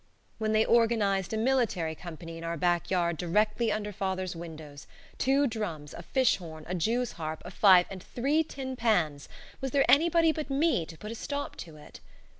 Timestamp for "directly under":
3.17-3.93